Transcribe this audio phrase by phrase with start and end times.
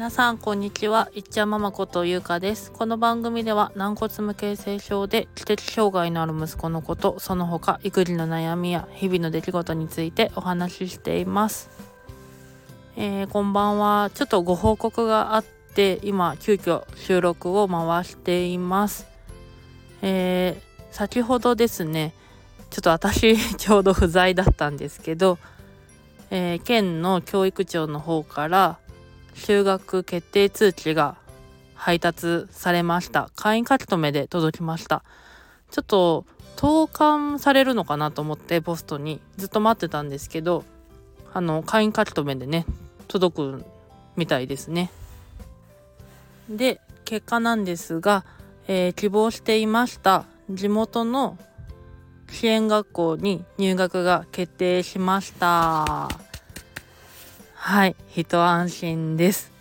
[0.00, 1.10] 皆さんこんにちは。
[1.14, 2.72] いっちゃんママことゆうかです。
[2.72, 11.68] この番組では軟骨無形成症で知的障害のある息子のことその他育児の悩みや日々の出来事についてお話ししています。
[12.96, 14.10] えー、こんばんは。
[14.14, 19.06] ちょっとご報告があって今急遽収録を回しています。
[20.00, 22.14] えー、先ほどですね
[22.70, 25.36] ちょっと私 ちょうど不在だったんですけど
[26.30, 28.78] えー、県の教育長の方から
[29.34, 31.16] 就学決定通知が
[31.74, 33.30] 配達されました。
[33.36, 35.02] 会員書き留めで届きました。
[35.70, 36.24] ちょっと
[36.56, 40.64] 投函されるのかなと思ってポストにずっと待ってたんですけど
[41.32, 42.66] あの会員書き留めでね
[43.08, 43.64] 届く
[44.16, 44.90] みたいですね。
[46.48, 48.24] で結果なんですが、
[48.66, 50.24] えー、希望していました。
[50.50, 51.38] 地元の
[52.30, 56.29] 支援学校に入学が決定しました。
[57.70, 59.52] はい一安心です。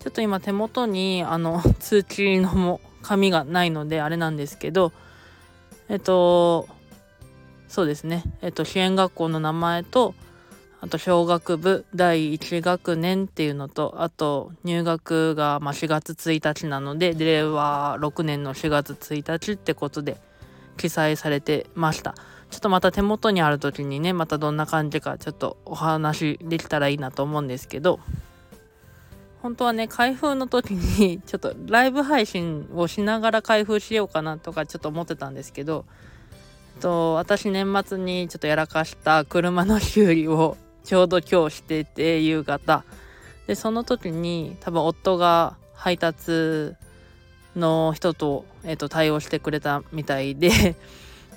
[0.00, 4.90] ちょっと今手元にあの 通知のも紙がないのであれなんですけど
[5.88, 6.66] えっと
[7.68, 8.24] そうですね。
[8.42, 10.16] えっと支援学校の名前と
[10.80, 20.20] あと小学部第1学年っていうのとあと入学がま4月1日なので令和6年の4月1日ってことで
[20.76, 22.16] 記載されてました。
[22.52, 27.98] ちょっとまた手元にある時にねまたどんな感じかちょっとお話できたらいいなと思うんですけど
[29.40, 35.86] 本当はね開封の時に ちょっとライブ配信をしながら開封しようかなとかちょっと思ってたんですけど
[36.76, 42.84] えっと私年末にちょっとやらかした車の修理をちょうど今日してて夕方。
[43.46, 46.74] でその時に多分夫が配達
[47.56, 50.76] の人と,、えー、と対応してくれたみたいで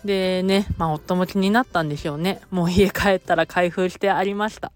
[0.05, 2.39] でねまあ夫も気になったんでしょうね。
[2.51, 4.71] もう家帰ったら開封してありました。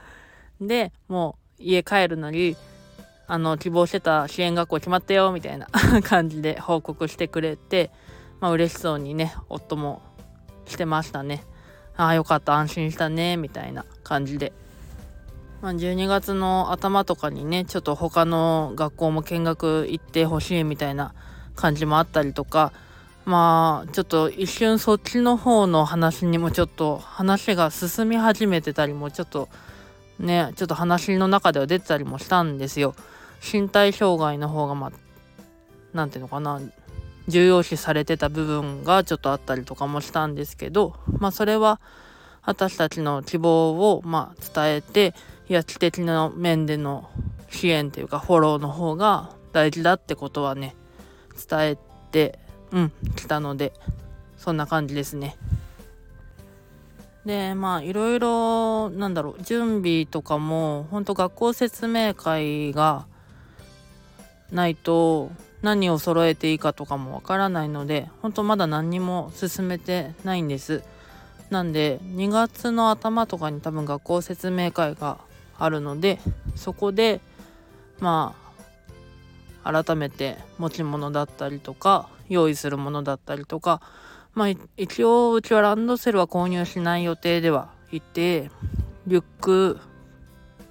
[0.60, 2.56] でもう家帰るのに
[3.26, 5.68] あの希望してた支援学校決まったよみたいな
[6.04, 7.90] 感じで報告してくれて
[8.40, 10.02] まあ嬉しそうにね夫も
[10.66, 11.44] してましたね。
[11.96, 14.52] ああよかった安心したねみたいな感じで。
[15.60, 21.14] まあ、12月の頭とかにねちょっと他の学校も見学行ってほしいみたいな
[21.56, 22.72] 感じもあったりとか
[23.28, 29.50] まあちょっと一瞬そっちの方の話にもちょっと話が進み始めてたりもちょっと
[30.18, 32.94] ねちょっと話の中では出てたりもしたんですよ。
[33.44, 34.92] 身体障害の方がまあ
[35.92, 36.58] 何ていうのかな
[37.28, 41.82] 重要視されてた部分がちょっとあったりとかもしたんですけどまあそれは
[42.44, 45.14] 私たちの希望をまあ伝えて
[45.50, 47.10] いや知的な面での
[47.50, 50.74] 支援っていうかフォローの方が大事だってことはね
[51.46, 51.78] 伝え
[52.10, 52.38] て
[52.72, 53.72] うん来たので
[54.36, 55.36] そんな感じですね。
[57.24, 63.06] でまあいろいろなんだろう準備とかもほんと学校説明会が
[64.50, 65.30] ないと
[65.60, 70.82] 何を揃えていいかとかもわからないので本当まだ何にも進めてないんです。
[71.50, 75.18] なんで2月の頭とかに多分学校説明会が
[75.58, 76.18] あるので
[76.56, 77.20] そこで
[78.00, 78.34] ま
[79.64, 83.80] あ改めて持ち物だったりとか用意するものだったりとか
[84.34, 88.50] まあ一応うちはランドセルは購入しない予定ではいて
[89.06, 89.78] リュック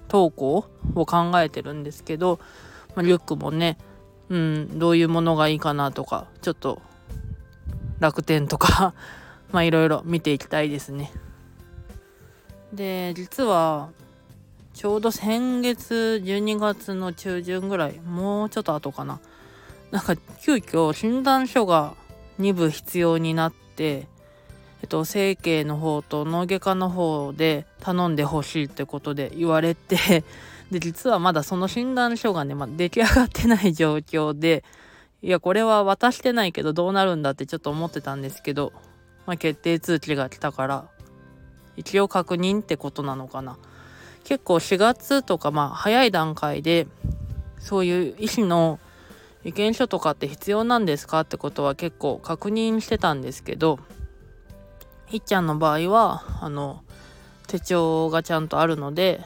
[0.08, 0.64] 投稿
[0.94, 2.40] を考えてるんですけど、
[2.94, 3.78] まあ、リュックもね
[4.28, 6.80] うんどういうものがいいかなとかちょっと
[8.00, 8.94] 楽天とか
[9.52, 11.12] まあいろいろ見ていきたいですね。
[12.72, 13.88] で実は
[14.74, 19.20] ちょうど先月12月の中旬ぐらいもうちょっと後かな
[19.90, 21.94] なんか急遽診断書が
[22.40, 24.06] 2部必要になって
[24.82, 30.24] えっと整形の方と脳外科の方で頼んでほしいってことで言われて
[30.70, 34.64] で実はまだその診断書がね、まあ、出来上がってない状況で
[35.22, 38.72] いやこれは渡してないけどどうなるんだってちょっと思ってたんですけど、
[39.26, 40.84] まあ、決定通知が来たから
[41.76, 43.56] 一応確認ってことなのかな。
[44.24, 46.86] 結構4月とかまあ早い段階で
[47.60, 48.78] そういう医師の
[49.44, 53.78] 意見書とかって必要なんですかってことは結構確認してたんですけど
[55.10, 56.82] いっちゃんの場合はあの
[57.46, 59.20] 手帳がちゃんとあるので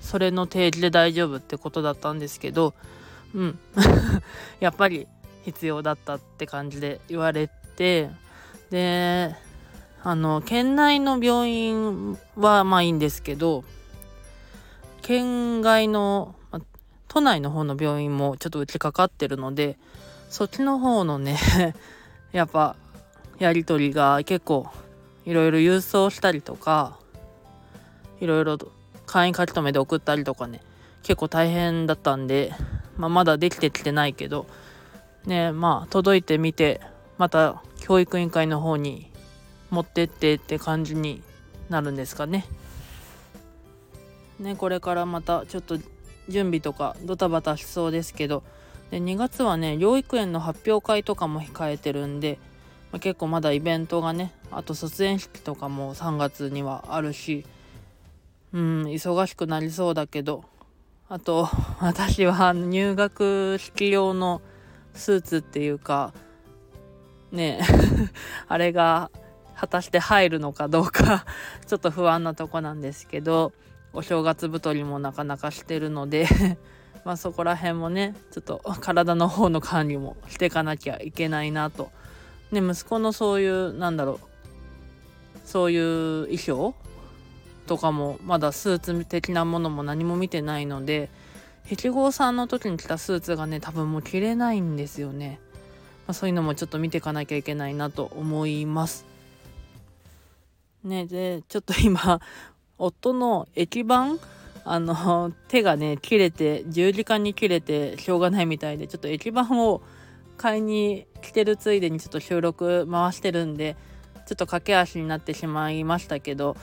[0.00, 2.74] それの提示で大丈夫ってことだったんですけど
[3.34, 3.58] うん。
[4.60, 5.06] やっぱり
[5.44, 8.10] 必要だったって感じで言われて
[8.70, 9.34] で
[10.04, 13.64] あの県内の病院はまあいいんですけど
[15.02, 16.36] 県外の、
[17.12, 19.76] 都内の方の病院もちょっと打ちかかってるので
[20.30, 21.36] そっちの方のね
[22.32, 22.74] やっぱ
[23.38, 24.66] やり取りが結構
[25.26, 26.96] いろいろ郵送したりとか
[28.18, 28.56] いろいろ
[29.04, 30.62] 会員書き留めで送ったりとかね
[31.02, 32.54] 結構大変だったんで、
[32.96, 34.46] まあ、まだできてきてないけど
[35.26, 36.80] ねまあ届いてみて
[37.18, 39.10] また教育委員会の方に
[39.68, 41.22] 持ってってって感じに
[41.68, 42.46] なるんですかね。
[44.38, 45.78] ねこれからまたちょっと
[46.28, 48.42] 準備とかドタバタしそうですけど
[48.90, 52.38] で2月はね療育園の発表会とかも控えてるんで、
[52.92, 57.44] まあ、結構まだイベントがねあと卒園式とかも3月にはあるし
[58.52, 60.44] うん忙しくなりそうだけど
[61.08, 61.48] あと
[61.80, 64.40] 私は入学式用の
[64.94, 66.12] スーツっていうか
[67.30, 67.60] ね
[68.48, 69.10] あれが
[69.56, 71.24] 果たして入るのかどうか
[71.66, 73.52] ちょっと不安なとこなんですけど
[73.92, 76.26] お正月太りもなかなかしてるので
[77.04, 81.90] まあそこら辺もねちょっと体の方の管理もしていかなきゃいけないなと。
[82.50, 84.32] ね息子のそういうなんだろう
[85.44, 86.74] そういう衣装
[87.66, 91.08] とかもまだスーツ的なものも何も見てないので
[91.66, 95.40] 七五三の時に着たスーツがね多分もう着れないんですよね。
[96.06, 99.04] まあ、そういうのもちょっと見ていかなきゃいけないなと思います。
[100.82, 102.20] ねでちょっと今
[102.84, 104.18] 夫の駅番
[104.64, 109.82] あの 手がね切れて10時間に切れてしょうがないみたいでちょっと駅番を
[110.36, 113.76] 買いに来てるついでにちょっと収録回してるんで
[114.26, 116.56] ちょっと駆け足になってしまいましたけど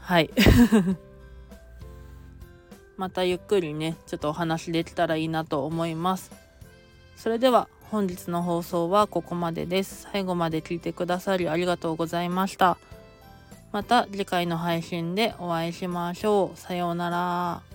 [0.00, 0.30] はい。
[2.96, 6.32] またゆっくりねちょっとお話できたらいいなと思います。
[7.14, 10.08] それでは本日の放送はここまでです。
[10.10, 12.78] 最後まで聞いてくださりありがとうございました。
[13.72, 16.58] また次回の配信でお会いしましょう。
[16.58, 17.67] さようなら。